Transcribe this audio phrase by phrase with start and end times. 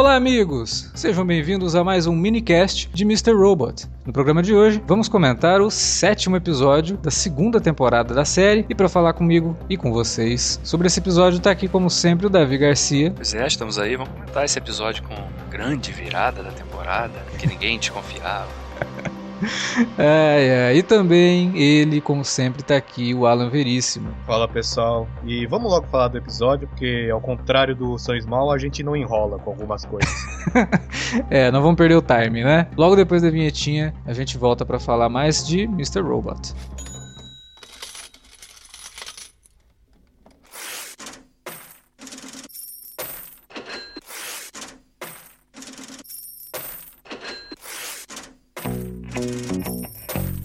[0.00, 0.90] Olá, amigos!
[0.94, 3.34] Sejam bem-vindos a mais um minicast de Mr.
[3.34, 3.86] Robot.
[4.06, 8.64] No programa de hoje, vamos comentar o sétimo episódio da segunda temporada da série.
[8.70, 12.30] E para falar comigo e com vocês sobre esse episódio, tá aqui, como sempre, o
[12.30, 13.12] Davi Garcia.
[13.14, 13.94] Pois é, estamos aí.
[13.94, 15.14] Vamos comentar esse episódio com
[15.50, 18.48] grande virada da temporada, que ninguém te confiava.
[19.98, 24.10] É, é, e também ele, como sempre, tá aqui, o Alan Veríssimo.
[24.26, 28.58] Fala pessoal, e vamos logo falar do episódio, porque ao contrário do Sonhos Mal, a
[28.58, 30.10] gente não enrola com algumas coisas.
[31.28, 32.66] é, não vamos perder o time, né?
[32.76, 36.00] Logo depois da vinhetinha, a gente volta para falar mais de Mr.
[36.00, 36.54] Robot.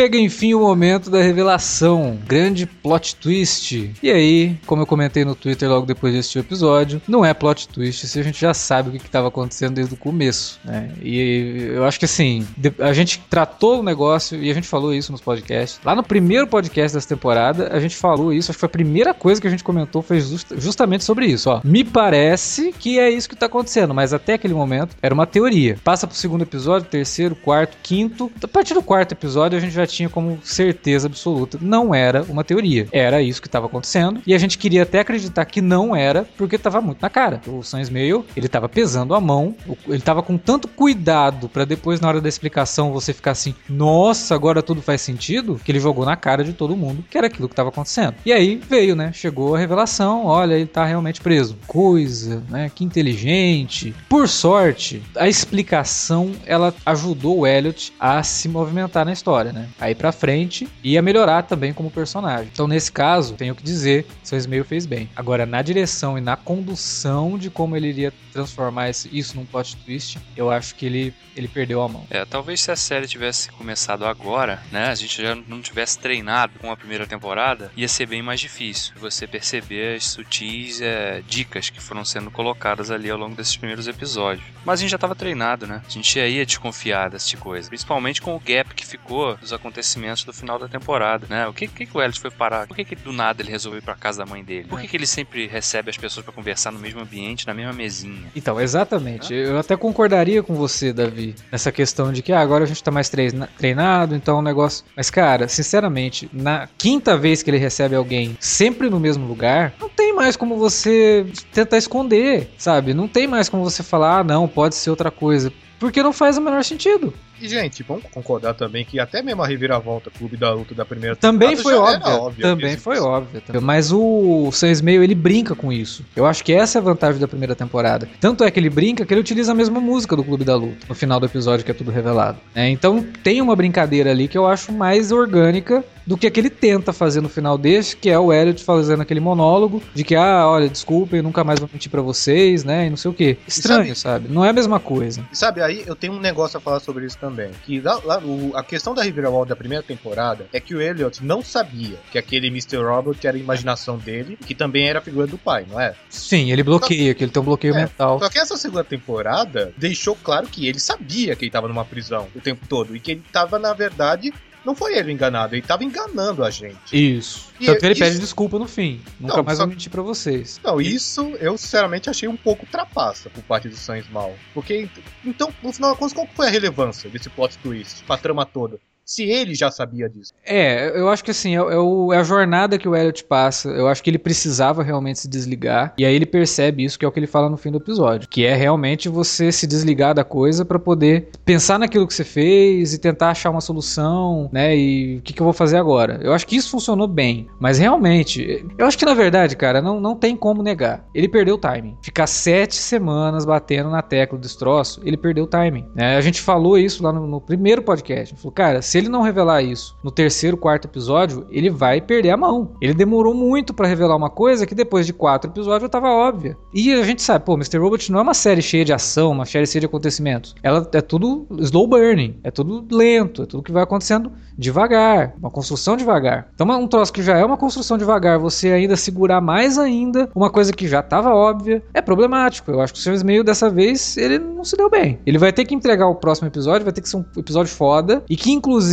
[0.00, 3.92] Chega enfim o momento da revelação, grande plot twist.
[4.02, 8.08] E aí, como eu comentei no Twitter logo depois deste episódio, não é plot twist
[8.08, 10.58] se a gente já sabe o que estava acontecendo desde o começo.
[10.64, 10.90] Né?
[11.02, 12.46] E eu acho que assim,
[12.78, 15.78] a gente tratou o negócio e a gente falou isso nos podcasts.
[15.84, 18.50] Lá no primeiro podcast dessa temporada, a gente falou isso.
[18.50, 21.50] Acho que foi a primeira coisa que a gente comentou foi just, justamente sobre isso.
[21.50, 21.60] Ó.
[21.62, 25.76] Me parece que é isso que está acontecendo, mas até aquele momento era uma teoria.
[25.84, 28.32] Passa pro segundo episódio, terceiro, quarto, quinto.
[28.42, 31.58] A partir do quarto episódio, a gente já tinha como certeza absoluta.
[31.60, 32.88] Não era uma teoria.
[32.92, 34.20] Era isso que estava acontecendo.
[34.26, 37.40] E a gente queria até acreditar que não era, porque estava muito na cara.
[37.46, 39.54] O Sam Ismail, ele estava pesando a mão,
[39.86, 44.34] ele estava com tanto cuidado para depois, na hora da explicação, você ficar assim: nossa,
[44.34, 47.48] agora tudo faz sentido, que ele jogou na cara de todo mundo que era aquilo
[47.48, 48.14] que estava acontecendo.
[48.24, 49.12] E aí veio, né?
[49.12, 51.56] Chegou a revelação: olha, ele tá realmente preso.
[51.66, 52.70] Coisa, né?
[52.74, 53.94] Que inteligente.
[54.08, 59.68] Por sorte, a explicação ela ajudou o Elliot a se movimentar na história, né?
[59.80, 62.50] Aí pra frente ia melhorar também como personagem.
[62.52, 65.08] Então, nesse caso, tenho que dizer, seu Ismail fez bem.
[65.16, 70.18] Agora, na direção e na condução de como ele iria transformar isso num plot twist,
[70.36, 72.06] eu acho que ele, ele perdeu a mão.
[72.10, 76.58] É, talvez se a série tivesse começado agora, né, a gente já não tivesse treinado
[76.60, 81.70] com a primeira temporada, ia ser bem mais difícil você perceber as sutis é, dicas
[81.70, 84.46] que foram sendo colocadas ali ao longo desses primeiros episódios.
[84.64, 85.82] Mas a gente já estava treinado, né?
[85.84, 87.68] A gente já ia desconfiar desse tipo coisa.
[87.68, 91.46] Principalmente com o gap que ficou dos acontecimentos do final da temporada, né?
[91.46, 92.66] O que, que, o Elliot foi parar?
[92.66, 94.68] Por que, que do nada ele resolveu ir pra casa da mãe dele?
[94.68, 97.72] Por que, que ele sempre recebe as pessoas para conversar no mesmo ambiente, na mesma
[97.72, 98.30] mesinha?
[98.34, 99.32] Então, exatamente.
[99.32, 102.90] Eu até concordaria com você, Davi, nessa questão de que ah, agora a gente tá
[102.90, 104.84] mais treinado, então o negócio.
[104.96, 109.88] Mas, cara, sinceramente, na quinta vez que ele recebe alguém sempre no mesmo lugar, não
[109.88, 112.94] tem mais como você tentar esconder, sabe?
[112.94, 115.52] Não tem mais como você falar, ah, não, pode ser outra coisa.
[115.78, 117.14] Porque não faz o menor sentido.
[117.40, 121.16] E, gente, vamos concordar também que até mesmo a reviravolta Clube da Luta da primeira
[121.16, 123.42] também foi óbvia, Também foi óbvia.
[123.60, 126.04] Mas o Sam Meio ele brinca com isso.
[126.14, 128.08] Eu acho que essa é a vantagem da primeira temporada.
[128.20, 130.86] Tanto é que ele brinca que ele utiliza a mesma música do Clube da Luta
[130.88, 132.38] no final do episódio, que é tudo revelado.
[132.54, 136.92] É, então tem uma brincadeira ali que eu acho mais orgânica do que aquele tenta
[136.92, 140.68] fazer no final desse, que é o Elliot fazendo aquele monólogo de que, ah, olha,
[140.68, 142.88] desculpem, nunca mais vou mentir pra vocês, né?
[142.88, 143.38] E não sei o que.
[143.46, 144.28] Estranho, sabe, sabe?
[144.28, 145.24] Não é a mesma coisa.
[145.30, 147.52] E sabe, aí eu tenho um negócio a falar sobre isso também.
[147.64, 151.24] Que lá, lá, o, a questão da Reviravolta da primeira temporada é que o Elliot
[151.24, 152.78] não sabia que aquele Mr.
[152.78, 155.94] Robert era a imaginação dele, que também era a figura do pai, não é?
[156.08, 158.18] Sim, ele bloqueia, que ele tem um bloqueio é, mental.
[158.18, 162.26] Só que essa segunda temporada deixou claro que ele sabia que ele tava numa prisão
[162.34, 164.34] o tempo todo e que ele tava, na verdade,
[164.64, 166.78] não foi ele enganado, ele tava enganando a gente.
[166.92, 167.50] Isso.
[167.58, 168.02] E Tanto que ele isso...
[168.02, 169.00] pede desculpa no fim.
[169.18, 169.64] Nunca não, mais só...
[169.64, 170.60] vou mentir pra vocês.
[170.62, 174.34] Não, isso eu sinceramente achei um pouco trapaça por parte do Sans Mal.
[174.52, 174.88] Porque,
[175.24, 178.78] então, no final das contas, qual foi a relevância desse plot twist pra trama toda?
[179.10, 180.32] Se ele já sabia disso.
[180.46, 183.68] É, eu acho que assim, é, é, o, é, a jornada que o Elliot passa.
[183.70, 185.94] Eu acho que ele precisava realmente se desligar.
[185.98, 188.28] E aí ele percebe isso, que é o que ele fala no fim do episódio.
[188.28, 192.94] Que é realmente você se desligar da coisa para poder pensar naquilo que você fez
[192.94, 194.76] e tentar achar uma solução, né?
[194.76, 196.20] E o que, que eu vou fazer agora?
[196.22, 197.48] Eu acho que isso funcionou bem.
[197.58, 201.04] Mas realmente, eu acho que na verdade, cara, não, não tem como negar.
[201.12, 201.96] Ele perdeu o timing.
[202.00, 205.88] Ficar sete semanas batendo na tecla do destroço, ele perdeu o timing.
[205.96, 206.16] Né?
[206.16, 208.36] A gente falou isso lá no, no primeiro podcast.
[208.36, 212.36] Falou, cara, se ele não revelar isso no terceiro, quarto episódio, ele vai perder a
[212.36, 212.72] mão.
[212.80, 216.56] Ele demorou muito para revelar uma coisa que depois de quatro episódios estava óbvia.
[216.72, 217.78] E a gente sabe, pô, Mr.
[217.78, 220.54] Robot não é uma série cheia de ação, uma série cheia de acontecimentos.
[220.62, 225.50] Ela é tudo slow burning, é tudo lento, é tudo que vai acontecendo devagar, uma
[225.50, 226.48] construção devagar.
[226.54, 230.50] Então, um troço que já é uma construção devagar, você ainda segurar mais ainda uma
[230.50, 232.70] coisa que já estava óbvia, é problemático.
[232.70, 233.24] Eu acho que o Sr.
[233.24, 235.18] Meio dessa vez ele não se deu bem.
[235.24, 238.22] Ele vai ter que entregar o próximo episódio, vai ter que ser um episódio foda
[238.28, 238.89] e que inclusive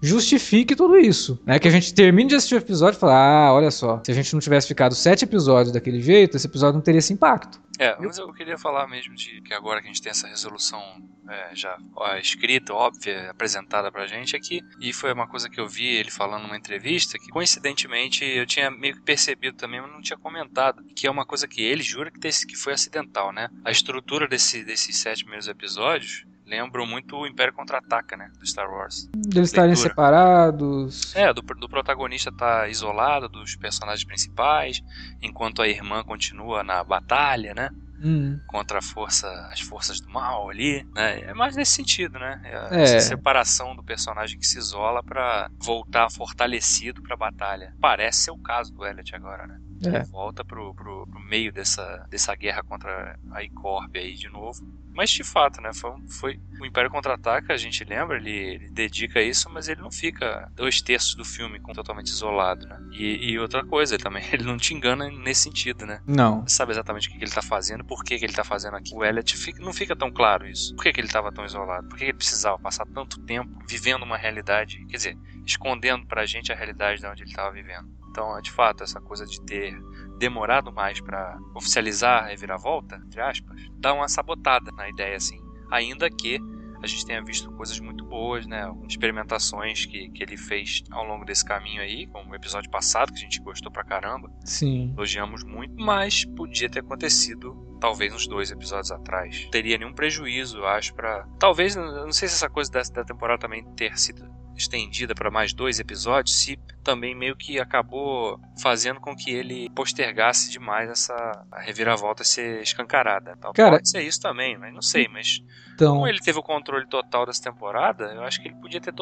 [0.00, 1.58] justifique tudo isso, né?
[1.58, 4.14] Que a gente termine de assistir o episódio e fala, ah, olha só, se a
[4.14, 7.62] gente não tivesse ficado sete episódios daquele jeito, esse episódio não teria esse impacto.
[7.78, 10.80] É, mas eu queria falar mesmo de que agora que a gente tem essa resolução
[11.28, 15.66] é, já ó, escrita, óbvia, apresentada pra gente aqui, e foi uma coisa que eu
[15.66, 20.00] vi ele falando numa entrevista, que coincidentemente eu tinha meio que percebido também, mas não
[20.00, 23.48] tinha comentado, que é uma coisa que ele jura que, desse, que foi acidental, né?
[23.64, 28.30] A estrutura desse, desses sete primeiros episódios lembram muito o Império Contra-Ataca, né?
[28.38, 29.08] Do Star Wars.
[29.34, 31.14] Eles estarem separados.
[31.14, 34.82] É, do, do protagonista tá isolado dos personagens principais,
[35.22, 37.70] enquanto a irmã continua na batalha, né?
[38.02, 38.40] Hum.
[38.46, 41.20] Contra a força, as forças do mal ali, né?
[41.20, 42.40] É mais nesse sentido, né?
[42.44, 42.82] É, é.
[42.82, 47.74] Essa separação do personagem que se isola para voltar fortalecido pra batalha.
[47.80, 49.60] Parece ser o caso do Elliot agora, né?
[49.86, 50.02] É.
[50.04, 54.64] Volta pro, pro, pro, meio dessa, dessa guerra contra a Icorp aí de novo.
[54.94, 55.72] Mas de fato, né?
[55.74, 59.90] Foi, foi o Império Contra-Ataca, a gente lembra, ele, ele, dedica isso, mas ele não
[59.90, 62.78] fica dois terços do filme totalmente isolado, né?
[62.92, 66.00] E, e, outra coisa, ele também ele não te engana nesse sentido, né?
[66.06, 66.42] Não.
[66.42, 68.76] Você sabe exatamente o que, que ele tá fazendo, por que, que ele tá fazendo
[68.76, 68.94] aqui.
[68.94, 70.74] O Elliot fica, não fica tão claro isso.
[70.74, 71.88] Por que, que ele tava tão isolado?
[71.88, 76.26] Por que, que ele precisava passar tanto tempo vivendo uma realidade, quer dizer, escondendo pra
[76.26, 77.88] gente a realidade de onde ele tava vivendo?
[78.10, 79.76] Então, de fato, essa coisa de ter
[80.18, 85.38] demorado mais para oficializar a reviravolta, entre aspas, dá uma sabotada na ideia, assim.
[85.70, 86.38] Ainda que
[86.84, 88.70] a gente tenha visto coisas muito boas, né?
[88.88, 93.18] Experimentações que, que ele fez ao longo desse caminho aí, como o episódio passado, que
[93.18, 94.30] a gente gostou pra caramba.
[94.44, 94.92] Sim.
[94.96, 99.44] Elogiamos muito, mas podia ter acontecido talvez uns dois episódios atrás.
[99.44, 103.04] Não teria nenhum prejuízo, eu acho, para Talvez, não sei se essa coisa dessa da
[103.04, 104.24] temporada também ter sido
[104.56, 110.50] estendida para mais dois episódios, se também meio que acabou fazendo com que ele postergasse
[110.50, 113.36] demais essa reviravolta ser escancarada.
[113.40, 113.52] Tal.
[113.52, 115.42] Cara, Pode ser isso também, mas não sei, mas
[115.74, 115.94] então...
[115.94, 118.92] como ele teve o controle total dessa temporada, eu acho que ele podia ter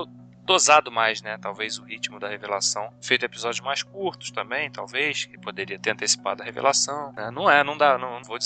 [0.45, 1.39] dosado mais, né?
[1.41, 2.93] Talvez o ritmo da revelação.
[3.01, 7.13] Feito episódios mais curtos também, talvez, que poderia ter antecipado a revelação.
[7.13, 7.31] Né?
[7.31, 8.39] Não é, não dá, não vou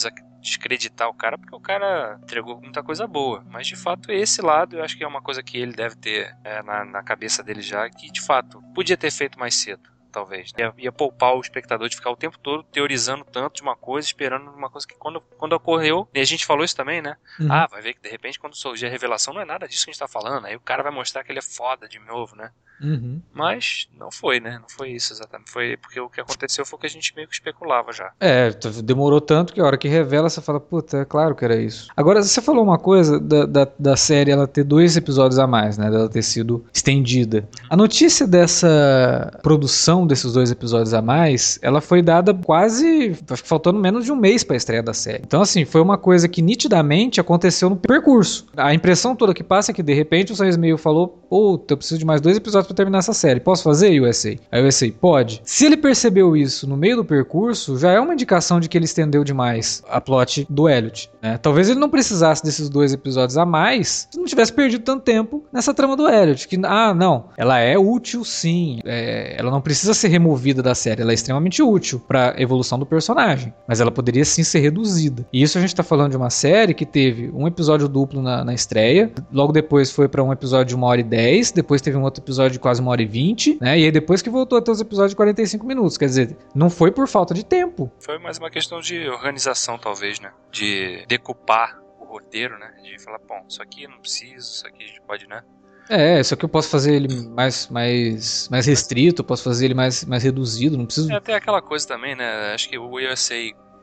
[0.47, 3.45] desacreditar o cara, porque o cara entregou muita coisa boa.
[3.51, 6.35] Mas de fato, esse lado eu acho que é uma coisa que ele deve ter
[6.45, 10.51] é, na, na cabeça dele já, que de fato podia ter feito mais cedo talvez.
[10.55, 10.65] Né?
[10.65, 14.07] Ia, ia, poupar o espectador de ficar o tempo todo teorizando tanto de uma coisa,
[14.07, 17.19] esperando uma coisa que quando, quando ocorreu, e a gente falou isso também, né?
[17.39, 17.53] Uhum.
[17.53, 19.91] Ah, vai ver que de repente quando surgir a revelação não é nada disso que
[19.91, 22.35] a gente tá falando, aí o cara vai mostrar que ele é foda de novo,
[22.35, 22.51] né?
[22.81, 23.21] Uhum.
[23.33, 24.59] Mas não foi, né?
[24.61, 25.51] Não foi isso exatamente.
[25.51, 28.13] Foi porque o que aconteceu foi que a gente meio que especulava já.
[28.21, 28.51] É,
[28.83, 31.89] demorou tanto que a hora que revela você fala, puta, é claro que era isso.
[31.97, 35.79] Agora, você falou uma coisa da, da, da série ela ter dois episódios a mais,
[35.79, 35.91] né?
[35.91, 37.49] Dela ter sido estendida.
[37.69, 43.15] A notícia dessa produção desses dois episódios a mais, ela foi dada quase,
[43.45, 45.23] faltando menos de um mês pra estreia da série.
[45.25, 48.47] Então, assim, foi uma coisa que nitidamente aconteceu no percurso.
[48.57, 51.77] A impressão toda que passa é que de repente o Sam Meio falou, puta, eu
[51.77, 53.41] preciso de mais dois episódios para terminar essa série.
[53.41, 54.37] Posso fazer, USA?
[54.53, 55.41] O USA, pode.
[55.45, 58.85] Se ele percebeu isso no meio do percurso, já é uma indicação de que ele
[58.85, 61.11] estendeu demais a plot do Elliot.
[61.23, 61.39] Né?
[61.39, 65.45] Talvez ele não precisasse desses dois episódios a mais se não tivesse perdido tanto tempo
[65.53, 66.47] nessa trama do Elliot.
[66.49, 68.81] Que, ah, não, ela é útil sim.
[68.85, 71.03] É, ela não precisa ser removida da série.
[71.03, 73.53] Ela é extremamente útil para evolução do personagem.
[73.67, 75.27] Mas ela poderia sim ser reduzida.
[75.33, 78.45] E isso a gente tá falando de uma série que teve um episódio duplo na,
[78.45, 79.11] na estreia.
[79.33, 81.51] Logo depois foi para um episódio de uma hora e dez.
[81.51, 83.79] Depois teve um outro episódio de quase uma hora e vinte, né?
[83.79, 85.97] E aí depois que voltou a ter os episódios de 45 minutos.
[85.97, 87.91] Quer dizer, não foi por falta de tempo.
[88.01, 90.33] Foi mais uma questão de organização, talvez, né?
[90.51, 92.73] De decupar o roteiro, né?
[92.83, 95.43] De falar, bom, isso aqui não preciso, isso aqui a gente pode, né?
[95.89, 100.05] É, só que eu posso fazer ele mais, mais, mais restrito, posso fazer ele mais,
[100.05, 101.13] mais reduzido, não preciso.
[101.13, 102.53] É até aquela coisa também, né?
[102.53, 103.35] Acho que o USA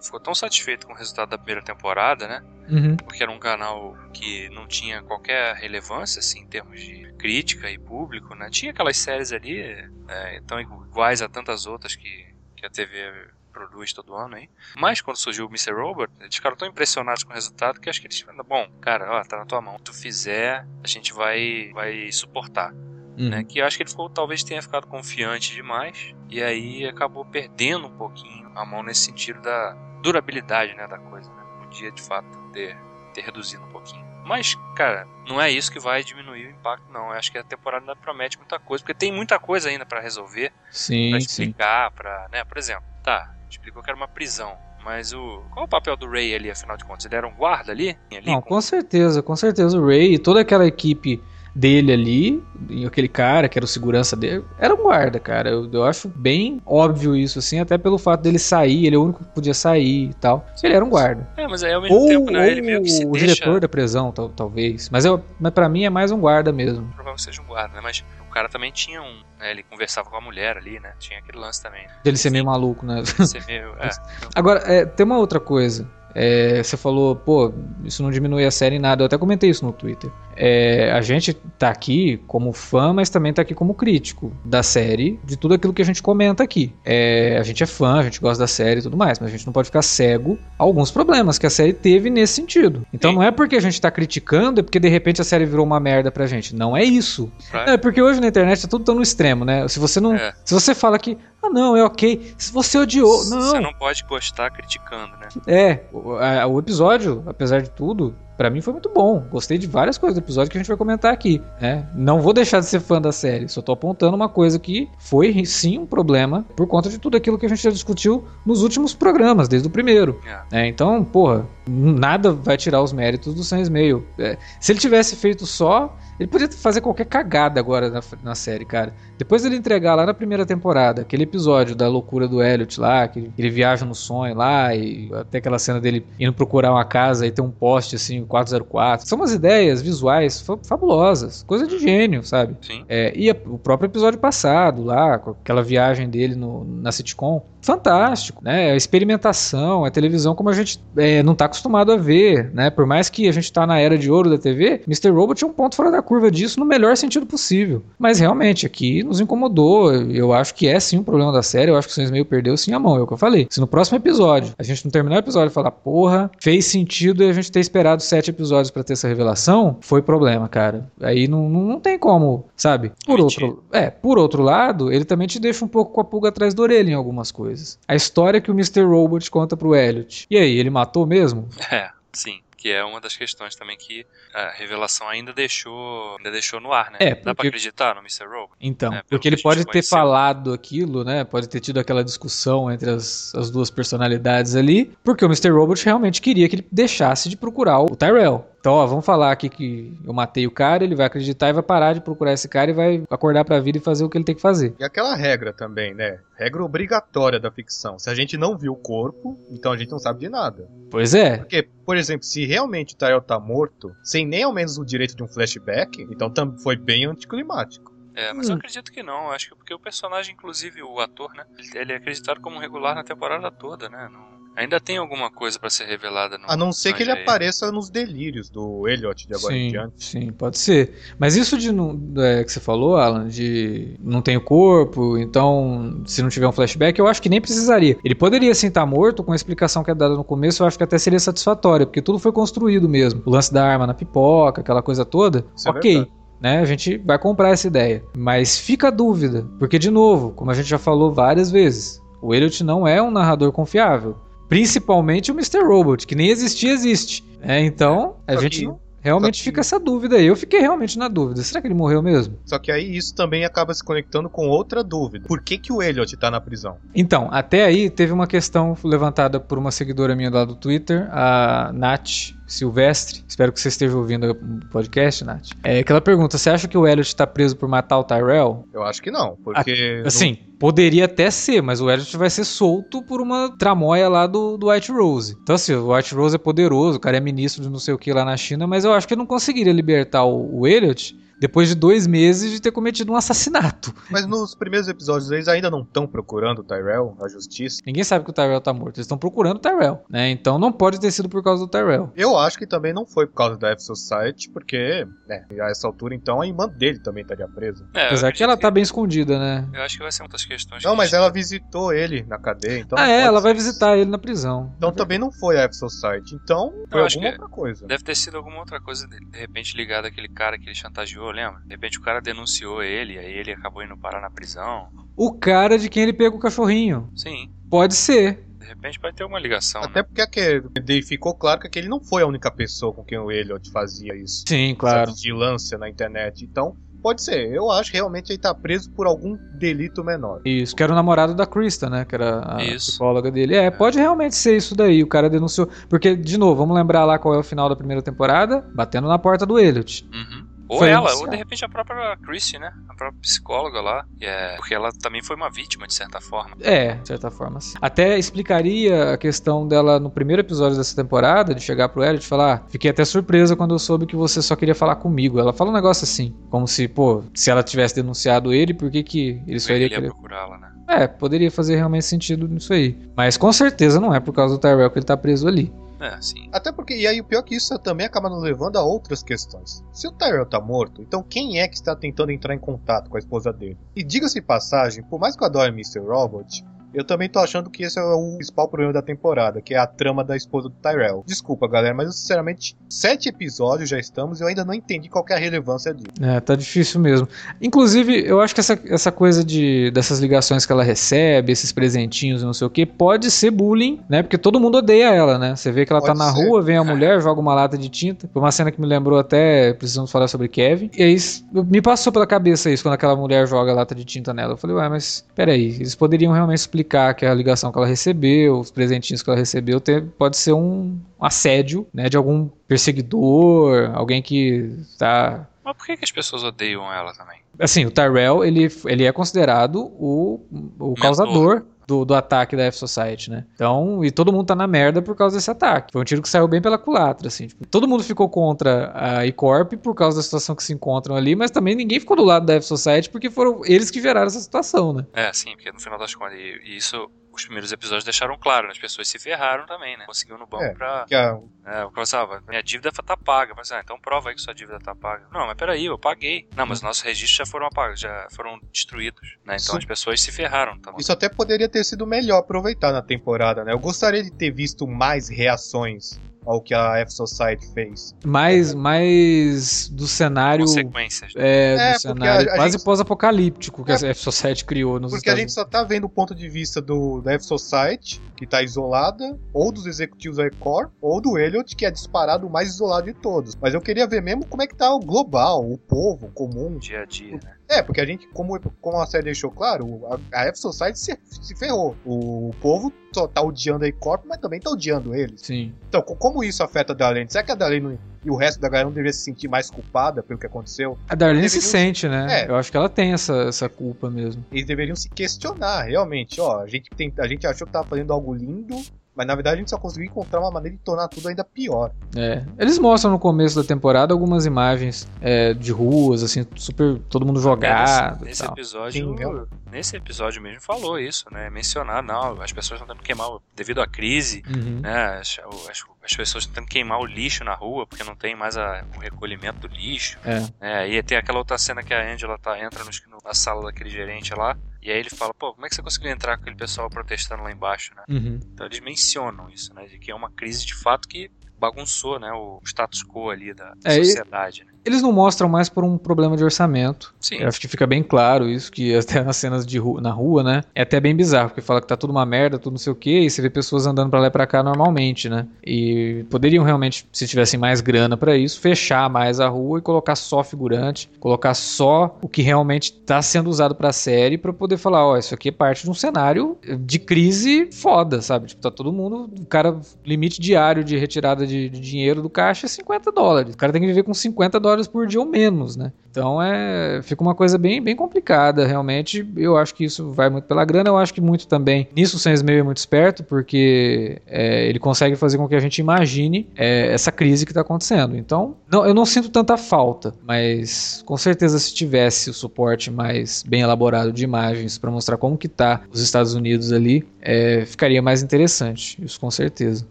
[0.03, 2.43] ficou tão satisfeito com o resultado da primeira temporada, né?
[2.69, 2.97] Uhum.
[2.97, 7.77] Porque era um canal que não tinha qualquer relevância, assim, em termos de crítica e
[7.79, 8.49] público, né?
[8.49, 9.61] Tinha aquelas séries ali,
[10.07, 14.49] é, tão iguais a tantas outras que, que a TV produz todo ano aí.
[14.75, 15.73] Mas quando surgiu o Mr.
[15.73, 19.23] Robot, eles ficaram tão impressionados com o resultado que acho que eles bom, cara, ó,
[19.23, 19.77] tá na tua mão.
[19.77, 22.73] Se tu fizer, a gente vai, vai suportar.
[23.17, 23.29] Uhum.
[23.29, 23.43] Né?
[23.43, 27.87] Que eu acho que ele ficou, talvez tenha ficado confiante demais e aí acabou perdendo
[27.87, 31.29] um pouquinho a mão nesse sentido da durabilidade né, da coisa.
[31.31, 31.43] Né?
[31.63, 32.75] Podia de fato ter,
[33.13, 34.03] ter reduzido um pouquinho.
[34.25, 37.07] Mas, cara, não é isso que vai diminuir o impacto, não.
[37.07, 39.99] Eu acho que a temporada ainda promete muita coisa, porque tem muita coisa ainda para
[39.99, 41.25] resolver, Sim, para sim.
[41.27, 45.65] explicar, para, né, por exemplo, tá, explicou que era uma prisão, mas o qual é
[45.65, 47.05] o papel do Ray ali, afinal de contas?
[47.05, 47.97] Ele era um guarda ali?
[48.11, 49.77] ali Não, com- com certeza, com certeza.
[49.77, 51.21] O Ray e toda aquela equipe
[51.55, 55.49] dele ali, e aquele cara que era o segurança dele, era um guarda, cara.
[55.49, 59.03] Eu, eu acho bem óbvio isso, assim, até pelo fato dele sair, ele é o
[59.03, 60.45] único que podia sair e tal.
[60.63, 61.27] Ele era um guarda.
[61.37, 63.27] É, mas aí ao mesmo Ou, tempo, né, ele meio que se o deixa...
[63.35, 64.89] diretor da prisão, tal- talvez.
[64.89, 66.87] Mas, eu, mas pra mim é mais um guarda mesmo.
[66.95, 67.81] provável que seja um guarda, né?
[67.83, 69.21] Mas o cara também tinha um.
[69.39, 70.93] né, ele conversava com a mulher ali, né?
[70.97, 71.85] Tinha aquele lance também.
[72.03, 73.03] Dele ser meio maluco, né?
[73.05, 73.75] Você meio.
[73.79, 73.89] É,
[74.33, 75.87] Agora, é, tem uma outra coisa.
[76.15, 77.51] É, você falou, pô,
[77.83, 79.01] isso não diminui a série em nada.
[79.03, 80.09] Eu até comentei isso no Twitter.
[80.35, 85.19] É, a gente tá aqui como fã, mas também tá aqui como crítico da série,
[85.23, 86.73] de tudo aquilo que a gente comenta aqui.
[86.83, 89.31] É, a gente é fã, a gente gosta da série e tudo mais, mas a
[89.31, 92.85] gente não pode ficar cego a alguns problemas que a série teve nesse sentido.
[92.91, 93.17] Então Sim.
[93.17, 95.79] não é porque a gente tá criticando, é porque de repente a série virou uma
[95.79, 96.55] merda pra gente.
[96.55, 97.31] Não é isso.
[97.51, 99.67] pra- É, porque hoje na internet é tudo tão no extremo, né?
[99.67, 100.15] Se você não.
[100.15, 100.33] É.
[100.43, 101.17] Se você fala que.
[101.43, 102.33] Ah, não, é ok.
[102.37, 103.25] Se você odiou.
[103.29, 105.27] Não, Você não pode gostar criticando, né?
[105.45, 109.25] é, o, a- o episódio, apesar de tudo, pra mim foi muito bom.
[109.29, 111.41] Gostei de várias coisas do episódio que a gente vai comentar aqui.
[111.59, 111.85] Né?
[111.93, 115.43] Não vou deixar de ser fã da série, só tô apontando uma coisa que foi
[115.45, 118.93] sim um problema por conta de tudo aquilo que a gente já discutiu nos últimos
[118.93, 120.21] programas, desde o primeiro.
[120.25, 120.39] É.
[120.55, 120.67] né?
[120.67, 124.05] Então, porra, nada vai tirar os méritos do Sam Ismail.
[124.17, 125.95] É, se ele tivesse feito só.
[126.19, 128.93] Ele podia fazer qualquer cagada agora na, na série, cara.
[129.17, 133.31] Depois dele entregar lá na primeira temporada, aquele episódio da loucura do Elliot lá, que
[133.35, 137.31] ele viaja no sonho lá, e até aquela cena dele indo procurar uma casa e
[137.31, 139.07] tem um poste assim, 404.
[139.07, 142.55] São umas ideias visuais fa- fabulosas, coisa de gênio, sabe?
[142.61, 142.85] Sim.
[142.87, 147.43] É, e a- o próprio episódio passado, lá, com aquela viagem dele no- na sitcom,
[147.63, 148.71] fantástico, né?
[148.71, 152.69] A experimentação, a televisão como a gente é, não tá acostumado a ver, né?
[152.69, 155.09] Por mais que a gente tá na era de ouro da TV, Mr.
[155.09, 157.81] Robot é um ponto fora da curva disso no melhor sentido possível.
[157.97, 159.93] Mas realmente, aqui nos incomodou.
[159.93, 161.71] Eu acho que é sim um problema da série.
[161.71, 163.47] Eu acho que o meio perdeu sim a mão, é o que eu falei.
[163.49, 167.23] Se no próximo episódio a gente não terminar o episódio e falar, porra, fez sentido
[167.23, 170.91] a gente ter esperado sete episódios pra ter essa revelação, foi problema, cara.
[171.01, 172.91] Aí não, não, não tem como, sabe?
[173.05, 176.29] Por outro, é, por outro lado, ele também te deixa um pouco com a pulga
[176.29, 177.52] atrás da orelha em algumas coisas.
[177.87, 178.81] A história que o Mr.
[178.83, 180.25] Robot conta pro Elliot.
[180.29, 181.47] E aí, ele matou mesmo?
[181.71, 182.39] É, sim.
[182.55, 186.91] Que é uma das questões também que a revelação ainda deixou, ainda deixou no ar,
[186.91, 186.97] né?
[187.01, 188.23] É, Dá pra porque- acreditar no Mr.
[188.25, 188.53] Robot?
[188.61, 191.25] Então, É, porque que ele pode ter falado aquilo, né?
[191.25, 195.49] Pode ter tido aquela discussão entre as, as duas personalidades ali, porque o Mr.
[195.49, 198.47] Robot realmente queria que ele deixasse de procurar o Tyrell.
[198.63, 201.61] Então, ó, vamos falar aqui que eu matei o cara, ele vai acreditar e vai
[201.61, 204.23] parar de procurar esse cara e vai acordar pra vida e fazer o que ele
[204.23, 204.73] tem que fazer.
[204.79, 206.21] E aquela regra também, né?
[206.37, 207.99] Regra obrigatória da ficção.
[207.99, 210.65] Se a gente não viu o corpo, então a gente não sabe de nada.
[210.89, 214.77] Pois é, Porque, por exemplo, se realmente o Tyrell tá morto, sem nem ao menos
[214.77, 217.91] o direito de um flashback, então foi bem anticlimático.
[218.15, 218.59] É, mas eu Hum.
[218.59, 219.29] acredito que não.
[219.31, 221.43] Acho que porque o personagem, inclusive o ator, né?
[221.57, 224.07] ele- Ele é acreditado como regular na temporada toda, né?
[224.09, 226.45] Não- Ainda tem alguma coisa pra ser revelada no.
[226.47, 229.93] A não ser que ele apareça nos delírios do Elliot de agora em sim, diante.
[230.05, 230.93] sim, pode ser.
[231.17, 236.03] Mas isso de não, é, que você falou, Alan, de não tem o corpo, então
[236.05, 237.97] se não tiver um flashback, eu acho que nem precisaria.
[238.03, 240.77] Ele poderia sim estar morto, com a explicação que é dada no começo, eu acho
[240.77, 243.23] que até seria satisfatória, porque tudo foi construído mesmo.
[243.25, 245.93] O lance da arma na pipoca, aquela coisa toda, Isso é ok.
[245.95, 246.11] verdade.
[246.39, 248.03] né, a gente vai comprar essa ideia.
[248.15, 252.35] Mas fica a dúvida, porque de novo, como a gente já falou várias vezes, o
[252.35, 254.15] Elliot não é um narrador confiável.
[254.49, 255.63] Principalmente o Mr.
[255.63, 257.23] Robot, que nem existia, existe.
[257.41, 260.25] É, então, a Só gente que- não- realmente que- fica essa dúvida aí.
[260.25, 261.41] Eu fiquei realmente na dúvida.
[261.43, 262.37] Será que ele morreu mesmo?
[262.45, 265.27] Só que aí isso também acaba se conectando com outra dúvida.
[265.27, 266.77] Por que, que o Elliot tá na prisão?
[266.95, 271.71] Então, até aí teve uma questão levantada por uma seguidora minha lá do Twitter, a
[271.73, 273.23] Nath Silvestre.
[273.27, 275.49] Espero que você esteja ouvindo o podcast, Nath.
[275.63, 278.67] É que ela pergunta: você acha que o Elliot tá preso por matar o Tyrell?
[278.73, 280.03] Eu acho que não, porque...
[280.05, 284.57] Assim, poderia até ser, mas o Elliot vai ser solto por uma tramóia lá do,
[284.57, 285.35] do White Rose.
[285.41, 287.97] Então, assim, o White Rose é poderoso, o cara é ministro de não sei o
[287.97, 291.67] que lá na China, mas eu acho que não conseguiria libertar o, o Elliot depois
[291.69, 293.93] de dois meses de ter cometido um assassinato.
[294.09, 297.81] Mas nos primeiros episódios eles ainda não estão procurando o Tyrell, a justiça.
[297.85, 298.97] Ninguém sabe que o Tyrell tá morto.
[298.97, 300.29] Eles estão procurando o Tyrell, né?
[300.29, 302.11] Então não pode ter sido por causa do Tyrell.
[302.15, 306.15] Eu acho que também não foi por causa da F-Society, porque, né, a essa altura
[306.15, 307.87] então a irmã dele também estaria presa.
[307.93, 309.67] É, Apesar que ela tá bem escondida, né?
[309.73, 310.83] Eu acho que vai ser muitas questões.
[310.83, 312.97] Não, que mas gente- ela visitou ele na cadeia, então.
[312.97, 313.63] ah, é, ela vai isso.
[313.65, 314.73] visitar ele na prisão.
[314.77, 316.35] Então também não foi a F-Society.
[316.35, 317.87] Então foi Eu acho alguma que- outra coisa.
[317.87, 319.07] Deve ter sido alguma outra coisa.
[319.07, 321.61] De repente ligado àquele cara que ele chantageou, lembra?
[321.65, 324.87] De repente o cara denunciou ele, aí ele acabou indo parar na prisão.
[325.15, 327.09] O cara de quem ele pegou o cachorrinho.
[327.15, 327.51] Sim.
[327.69, 328.43] Pode ser.
[328.59, 329.81] De repente vai ter uma ligação.
[329.81, 329.87] né?
[329.89, 333.31] Até porque aquele, ficou claro que aquele não foi a única pessoa com quem o
[333.31, 334.43] Elliot fazia isso.
[334.47, 335.01] Sim, claro.
[335.03, 336.45] Essa vigilância na internet.
[336.45, 337.51] Então, pode ser.
[337.53, 340.39] Eu acho que realmente ele tá preso por algum delito menor.
[340.45, 342.05] Isso, que era o namorado da Krista, né?
[342.05, 342.91] Que era a Isso.
[342.91, 343.55] psicóloga dele.
[343.55, 345.03] É, pode realmente ser isso daí.
[345.03, 345.67] O cara denunciou.
[345.89, 348.65] Porque, de novo, vamos lembrar lá qual é o final da primeira temporada?
[348.73, 350.07] Batendo na porta do Elliot.
[350.13, 350.42] Uhum.
[350.67, 351.23] Ou Foi ela, iniciado.
[351.25, 352.71] ou de repente a própria Chrissy, né?
[352.89, 354.03] A própria psicóloga lá.
[354.21, 356.55] é- Porque ela também foi uma vítima, de certa forma.
[356.61, 357.59] É, de certa forma.
[357.59, 357.77] sim.
[357.81, 362.27] Até explicaria a questão dela no primeiro episódio dessa temporada, de chegar pro Elliot e
[362.27, 365.39] falar: "Ah, Fiquei até surpresa quando eu soube que você só queria falar comigo.
[365.39, 369.03] Ela fala um negócio assim, como se, pô, se ela tivesse denunciado ele, por que,
[369.03, 370.07] que ele só iria Ele querer.
[370.07, 370.69] procurá-la, né?
[370.87, 372.97] É, poderia fazer realmente sentido nisso aí.
[373.15, 375.73] Mas com certeza não é por causa do Tyrell que ele tá preso ali.
[376.03, 376.49] É, sim.
[376.51, 379.23] Até porque, e aí o pior é que isso também acaba nos levando a outras
[379.23, 379.81] questões.
[379.93, 383.15] Se o Tyrell tá morto, então quem é que está tentando entrar em contato com
[383.15, 383.77] a esposa dele?
[383.95, 385.99] E diga-se passagem, por mais que eu adore Mr.
[385.99, 389.77] Robot, eu também tô achando que esse é o principal problema da temporada, que é
[389.77, 391.23] a trama da esposa do Tyrell.
[391.25, 395.25] Desculpa, galera, mas eu, sinceramente, sete episódios já estamos e eu ainda não entendi qual
[395.29, 396.11] é a relevância disso.
[396.21, 397.27] É, tá difícil mesmo.
[397.61, 402.41] Inclusive, eu acho que essa, essa coisa de dessas ligações que ela recebe, esses presentinhos
[402.41, 404.21] e não sei o que, pode ser bullying, né?
[404.21, 405.55] Porque todo mundo odeia ela, né?
[405.55, 406.45] Você vê que ela tá Pode na ser.
[406.45, 408.29] rua, vem a mulher, joga uma lata de tinta.
[408.31, 410.89] Foi uma cena que me lembrou até, precisamos falar sobre Kevin.
[410.97, 411.17] E aí,
[411.51, 414.53] me passou pela cabeça isso, quando aquela mulher joga a lata de tinta nela.
[414.53, 418.59] Eu falei, ué, mas peraí, eles poderiam realmente explicar que a ligação que ela recebeu,
[418.59, 419.81] os presentinhos que ela recebeu,
[420.17, 422.09] pode ser um assédio, né?
[422.09, 427.39] De algum perseguidor, alguém que tá Mas por que, que as pessoas odeiam ela também?
[427.59, 430.95] Assim, o Tyrell, ele, ele é considerado o, o Mentor.
[430.99, 433.45] causador do, do ataque da F-Society, né?
[433.53, 435.91] Então, e todo mundo tá na merda por causa desse ataque.
[435.91, 437.47] Foi um tiro que saiu bem pela culatra, assim.
[437.47, 441.35] Tipo, todo mundo ficou contra a E-Corp por causa da situação que se encontram ali,
[441.35, 444.93] mas também ninguém ficou do lado da F-Society porque foram eles que geraram essa situação,
[444.93, 445.05] né?
[445.13, 448.71] É, sim, porque no final das contas, isso os primeiros episódios deixaram claro, né?
[448.73, 450.05] as pessoas se ferraram também, né?
[450.05, 450.73] Conseguiu no banco É.
[450.73, 451.05] pra.
[451.07, 453.53] Que a- É, cara falava, minha dívida tá paga.
[453.55, 455.27] Mas, ah, então prova aí que sua dívida tá paga.
[455.31, 456.47] Não, mas peraí, eu paguei.
[456.55, 459.57] Não, mas nossos registros já foram apagos, já foram destruídos, né?
[459.61, 460.93] Então as pessoas se ferraram, tá?
[460.97, 463.71] Isso até poderia ter sido melhor aproveitado na temporada, né?
[463.73, 468.15] Eu gostaria de ter visto mais reações ao que a F-Society fez.
[468.25, 470.65] Mais, mais do cenário.
[470.65, 471.31] Consequências.
[471.35, 474.99] É, É, do porque cenário a- a quase gente- pós-apocalíptico que É, a F-Society criou
[474.99, 478.21] nos Porque a Estados gente só tá vendo o ponto de vista do, da F-Society,
[478.35, 482.49] que tá isolada, ou dos executivos da Ecor, ou do Elliot, que é disparado o
[482.49, 483.55] mais isolado de todos.
[483.61, 486.77] Mas eu queria ver mesmo como é que tá o global, o povo comum.
[486.77, 487.53] Dia a dia, né?
[487.69, 491.55] É, porque a gente, como, como a série deixou claro, a, a F-Society se, se
[491.55, 491.95] ferrou.
[492.05, 495.41] O, povo só tá odiando a Ecor, mas também tá odiando eles.
[495.41, 495.73] Sim.
[495.87, 497.31] Então, co- como isso afeta a Darlene?
[497.31, 500.21] Será que a Darlene e o resto da galera não deveria se sentir mais culpada
[500.21, 500.97] pelo que aconteceu?
[501.09, 502.41] A Darlene se Deveriam- sente, né?
[502.43, 502.49] É.
[502.49, 504.43] Eu acho que ela tem essa, essa culpa mesmo.
[504.51, 506.39] Eles deveriam se questionar, realmente.
[506.41, 508.75] Ó, a gente, tem, a gente achou que tava fazendo algo lindo,
[509.15, 511.91] mas na verdade a gente só conseguiu encontrar uma maneira de tornar tudo ainda pior.
[512.15, 512.43] É.
[512.57, 516.99] Eles mostram no começo da temporada algumas imagens é, de ruas, assim, super.
[517.09, 518.25] todo mundo jogado.
[518.25, 521.49] Nesse, nesse episódio, Sim, eu- nesse episódio mesmo falou isso, né?
[521.49, 524.79] Mencionar, não, as pessoas estão tendo que queimar devido à crise, Uhum.
[524.81, 525.19] né?
[525.19, 528.57] As, o- as, as pessoas que queimar o lixo na rua porque não tem mais
[528.57, 530.17] a- o recolhimento do lixo.
[530.59, 530.83] É.
[530.83, 532.89] É, e tem aquela outra cena que a Angela tá, entra no,
[533.23, 536.11] na sala daquele gerente lá, e aí ele fala, pô, como é que você conseguiu
[536.11, 538.03] entrar com aquele pessoal protestando lá embaixo, né?
[538.09, 538.39] Uhum.
[538.53, 539.85] Então eles mencionam isso, né?
[539.85, 542.31] De que é uma crise de fato que bagunçou, né?
[542.33, 544.72] O status quo ali da É, e- sociedade, né?
[544.85, 547.13] Eles não mostram mais por um problema de orçamento.
[547.19, 547.37] Sim.
[547.37, 550.43] Eu acho que fica bem claro isso, que até nas cenas de ru- na rua,
[550.43, 550.61] né?
[550.75, 552.95] É até bem bizarro, porque fala que tá tudo uma merda, tudo não sei o
[552.95, 555.47] que, e você vê pessoas andando pra lá e pra cá normalmente, né?
[555.65, 560.15] E poderiam realmente, se tivessem mais grana pra isso, fechar mais a rua e colocar
[560.15, 565.05] só figurante, colocar só o que realmente tá sendo usado pra série pra poder falar,
[565.05, 568.47] ó, isso aqui é parte de um cenário de crise foda, sabe?
[568.47, 572.65] Tipo, tá todo mundo, o cara, limite diário de retirada de, de dinheiro do caixa
[572.65, 573.53] é 50 dólares.
[573.53, 575.93] O cara tem que viver com 50 dólares horas por dia ou menos, né?
[576.13, 579.27] Então é, fica uma coisa bem, bem complicada, realmente.
[579.35, 580.87] Eu acho que isso vai muito pela grana.
[580.89, 581.87] Eu acho que muito também.
[581.95, 585.59] Nisso o Sam Smith é muito esperto, porque é, ele consegue fazer com que a
[585.59, 588.15] gente imagine é, essa crise que está acontecendo.
[588.15, 593.41] Então, não, eu não sinto tanta falta, mas com certeza se tivesse o suporte mais
[593.41, 598.03] bem elaborado de imagens para mostrar como que tá os Estados Unidos ali, é, ficaria
[598.03, 599.03] mais interessante.
[599.03, 599.87] Isso com certeza.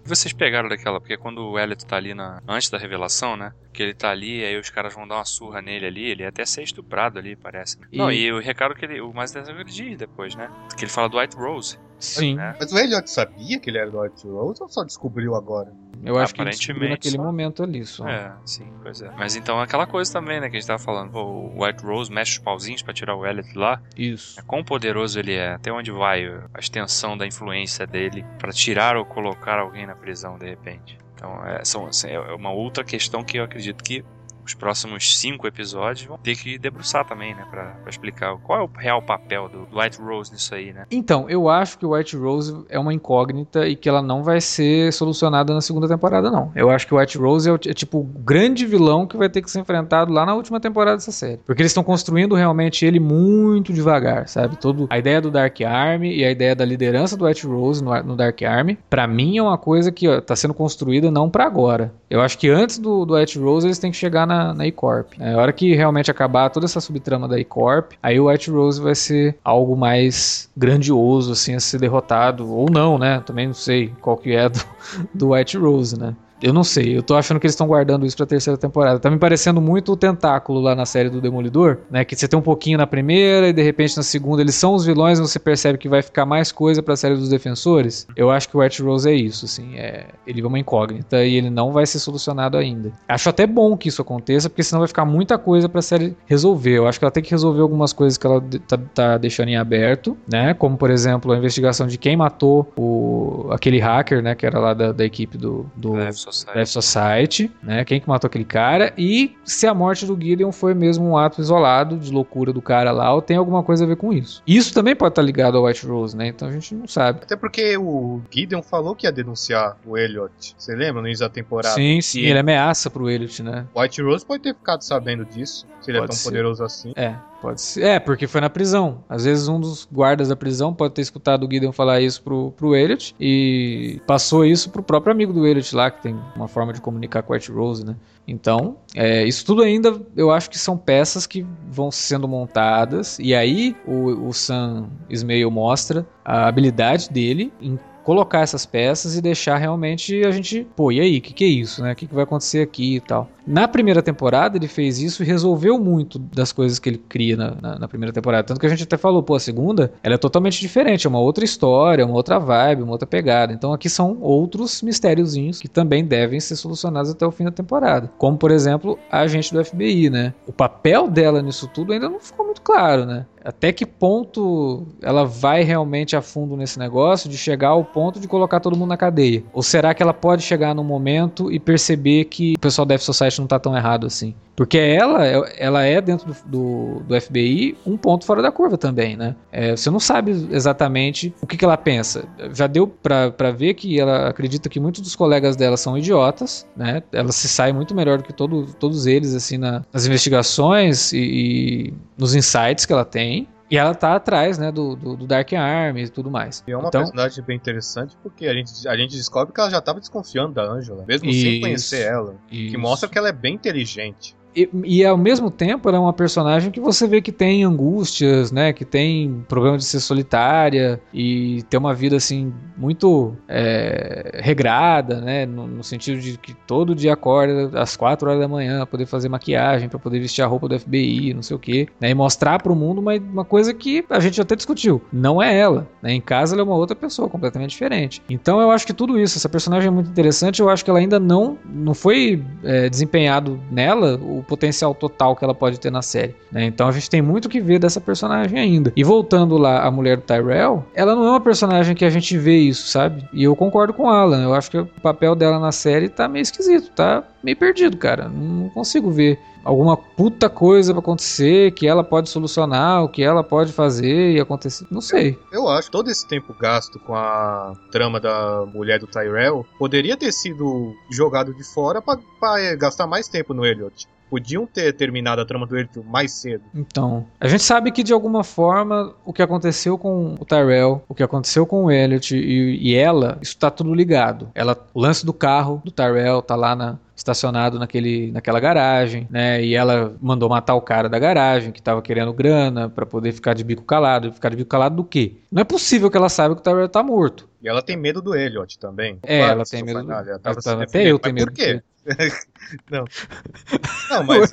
[0.04, 3.52] Vocês pegaram daquela, porque quando o Elliot tá ali na, antes da revelação, né?
[3.72, 6.28] Que ele tá ali, aí os caras vão dar uma surra nele ali, ele ia
[6.28, 7.78] até ser estuprado ali, parece.
[7.90, 7.98] E...
[7.98, 9.00] Não, e o recado que ele.
[9.00, 10.50] O mais interessante é que ele diz depois, né?
[10.76, 11.78] Que ele fala do White Rose.
[11.98, 12.34] Sim.
[12.34, 12.56] Né?
[12.58, 15.72] Mas o Elliot sabia que ele era do White Rose ou só descobriu agora?
[16.04, 17.22] Eu acho que ele naquele só...
[17.22, 18.08] momento ali só.
[18.08, 19.10] É, sim, pois é.
[19.16, 21.12] Mas então é aquela coisa também, né, que a gente tava falando.
[21.12, 23.80] Pô, o White Rose mexe os pauzinhos pra tirar o Elliot lá.
[23.96, 24.38] Isso.
[24.40, 28.96] É, quão poderoso ele é, até onde vai a extensão da influência dele para tirar
[28.96, 30.98] ou colocar alguém na prisão de repente.
[31.14, 34.04] Então é, são, assim, é uma outra questão que eu acredito que
[34.44, 37.44] os próximos cinco episódios vão ter que debruçar também, né?
[37.50, 40.86] Pra, pra explicar qual é o real papel do, White Rose nisso aí, né?
[40.90, 44.40] Então, eu acho que o White Rose é uma incógnita e que ela não vai
[44.40, 46.52] ser solucionada na segunda temporada, não.
[46.54, 49.28] Eu acho que o White Rose é, o, é tipo o grande vilão que vai
[49.28, 51.38] ter que ser enfrentado lá na última temporada dessa série.
[51.44, 54.56] Porque eles estão construindo realmente ele muito devagar, sabe?
[54.56, 58.02] Todo, a ideia do Dark Army e a ideia da liderança do White Rose no,
[58.02, 61.44] no Dark Army, para mim é uma coisa que ó, tá sendo construída não para
[61.44, 61.92] agora.
[62.10, 65.12] Eu acho que antes do, do White Rose eles têm que chegar na, na E-Corp.
[65.18, 68.80] É, a hora que realmente acabar toda essa subtrama da E-Corp, aí o White Rose
[68.80, 72.50] vai ser algo mais grandioso, assim, a ser derrotado.
[72.50, 73.22] Ou não, né?
[73.24, 74.60] Também não sei qual que é do,
[75.14, 76.14] do White Rose, né?
[76.42, 78.98] Eu não sei, eu tô achando que eles estão guardando isso pra terceira temporada.
[78.98, 82.04] Tá me parecendo muito o tentáculo lá na série do Demolidor, né?
[82.04, 84.84] Que você tem um pouquinho na primeira e de repente na segunda eles são os
[84.84, 88.06] vilões e você percebe que vai ficar mais coisa pra série dos defensores.
[88.16, 89.76] Eu acho que o White Rose é isso, assim.
[89.76, 92.92] É, ele é uma incógnita e ele não vai ser solucionado ainda.
[93.08, 96.78] Acho até bom que isso aconteça, porque senão vai ficar muita coisa pra série resolver.
[96.78, 99.56] Eu acho que ela tem que resolver algumas coisas que ela tá, tá deixando em
[99.56, 100.54] aberto, né?
[100.54, 104.34] Como, por exemplo, a investigação de quem matou o, aquele hacker, né?
[104.34, 105.92] Que era lá da, da equipe do, do
[106.32, 106.54] Society.
[106.54, 107.84] Death Society, né?
[107.84, 111.40] Quem que matou aquele cara e se a morte do Gideon foi mesmo um ato
[111.40, 114.42] isolado de loucura do cara lá ou tem alguma coisa a ver com isso.
[114.46, 116.28] Isso também pode estar ligado ao White Rose, né?
[116.28, 117.20] Então a gente não sabe.
[117.22, 120.54] Até porque o Gideon falou que ia denunciar o Elliot.
[120.56, 121.74] Você lembra no início da temporada?
[121.74, 123.66] Sim, sim, ele ameaça pro Elliot, né?
[123.76, 126.24] White Rose pode ter ficado sabendo disso, se ele pode é tão ser.
[126.24, 126.92] poderoso assim.
[126.96, 127.82] É, Pode ser.
[127.82, 129.02] É, porque foi na prisão.
[129.08, 132.52] Às vezes um dos guardas da prisão pode ter escutado o Gideon falar isso pro,
[132.52, 136.72] pro Elliot e passou isso pro próprio amigo do Elliot lá, que tem uma forma
[136.72, 137.96] de comunicar com o White Rose, né?
[138.28, 143.34] Então, é, isso tudo ainda eu acho que são peças que vão sendo montadas e
[143.34, 149.56] aí o, o Sam Ismail mostra a habilidade dele em colocar essas peças e deixar
[149.56, 151.92] realmente a gente, pô, e aí, o que, que é isso, né?
[151.92, 153.28] O que, que vai acontecer aqui e tal.
[153.46, 157.54] Na primeira temporada ele fez isso e resolveu muito das coisas que ele cria na,
[157.60, 158.44] na, na, primeira temporada.
[158.44, 161.18] Tanto que a gente até falou, pô, a segunda ela é totalmente diferente, é uma
[161.18, 163.52] outra história, uma outra vibe, uma outra pegada.
[163.52, 168.10] Então aqui são outros mistériozinhos que também devem ser solucionados até o fim da temporada.
[168.16, 170.32] Como, por exemplo, a agente do FBI, né?
[170.46, 173.26] O papel dela nisso tudo ainda não ficou muito claro, né?
[173.44, 178.26] Até que ponto ela vai realmente a fundo nesse negócio de chegar ao ponto de
[178.26, 179.42] colocar todo mundo na cadeia?
[179.52, 183.40] Ou será que ela pode chegar num momento e perceber que o pessoal da F-Society
[183.40, 184.34] não tá tão errado assim.
[184.54, 185.24] Porque ela,
[185.56, 189.34] ela é dentro do, do, do FBI um ponto fora da curva também, né?
[189.50, 192.24] É, você não sabe exatamente o que, que ela pensa.
[192.52, 197.02] Já deu para ver que ela acredita que muitos dos colegas dela são idiotas, né?
[197.12, 201.18] Ela se sai muito melhor do que todo, todos eles, assim, na, nas investigações e,
[201.18, 203.48] e nos insights que ela tem.
[203.72, 206.62] E ela tá atrás, né, do, do, do, Dark Army e tudo mais.
[206.66, 209.70] E é uma então, personagem bem interessante porque a gente, a gente descobre que ela
[209.70, 212.36] já tava desconfiando da Angela, mesmo isso, sem conhecer ela.
[212.50, 212.70] Isso.
[212.70, 214.36] Que mostra que ela é bem inteligente.
[214.54, 218.52] E, e, ao mesmo tempo ela é uma personagem que você vê que tem angústias,
[218.52, 218.72] né?
[218.72, 225.46] Que tem problema de ser solitária e ter uma vida assim muito é, regrada, né?
[225.46, 229.06] No, no, sentido de que todo dia acorda às 4 horas da manhã para poder
[229.06, 232.10] fazer maquiagem, para poder vestir a roupa do FBI, não sei o que, né?
[232.10, 235.00] E mostrar para o mundo uma, uma coisa que a gente até discutiu.
[235.12, 236.12] Não é ela, né?
[236.12, 238.22] Em casa ela é uma outra pessoa completamente diferente.
[238.28, 240.60] Então eu acho que tudo isso, essa personagem é muito interessante.
[240.60, 245.34] Eu acho que ela ainda não não foi é, desempenhado nela o o potencial total
[245.34, 246.34] que ela pode ter na série.
[246.50, 246.64] Né?
[246.64, 248.92] Então a gente tem muito que ver dessa personagem ainda.
[248.94, 252.36] E voltando lá, a mulher do Tyrell, ela não é uma personagem que a gente
[252.36, 253.24] vê isso, sabe?
[253.32, 254.42] E eu concordo com Alan.
[254.42, 257.24] Eu acho que o papel dela na série tá meio esquisito, tá?
[257.42, 258.28] meio perdido, cara.
[258.28, 263.42] Não consigo ver alguma puta coisa pra acontecer que ela pode solucionar, o que ela
[263.42, 264.86] pode fazer e acontecer.
[264.90, 265.38] Não sei.
[265.50, 270.16] Eu acho que todo esse tempo gasto com a trama da mulher do Tyrell poderia
[270.16, 274.06] ter sido jogado de fora pra, pra é, gastar mais tempo no Elliot.
[274.30, 276.64] Podiam ter terminado a trama do Elliot mais cedo.
[276.74, 281.14] Então, a gente sabe que de alguma forma o que aconteceu com o Tyrell, o
[281.14, 284.50] que aconteceu com o Elliot e, e ela, isso tá tudo ligado.
[284.54, 289.62] Ela, o lance do carro do Tyrell tá lá na, estacionado naquele, naquela garagem, né?
[289.64, 293.54] E ela mandou matar o cara da garagem que tava querendo grana para poder ficar
[293.54, 294.32] de bico calado.
[294.32, 295.36] Ficar de bico calado do quê?
[295.50, 297.48] Não é possível que ela saiba que o Tyrell tá morto.
[297.62, 299.18] E ela tem medo do Elliot também.
[299.22, 301.80] É, Claro, ela tem medo do- ela tava até eu tenho medo Por quê?
[302.90, 303.04] não.
[304.10, 304.52] Não, mas.